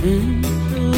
[0.00, 0.97] Mm-hmm.